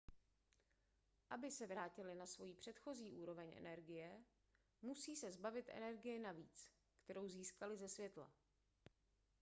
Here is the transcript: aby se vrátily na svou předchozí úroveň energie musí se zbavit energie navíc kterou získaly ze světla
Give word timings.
aby 1.29 1.51
se 1.51 1.67
vrátily 1.67 2.15
na 2.15 2.25
svou 2.25 2.53
předchozí 2.53 3.11
úroveň 3.11 3.53
energie 3.57 4.23
musí 4.81 5.15
se 5.15 5.31
zbavit 5.31 5.69
energie 5.69 6.19
navíc 6.19 6.71
kterou 7.05 7.27
získaly 7.27 7.77
ze 7.77 7.87
světla 7.89 8.31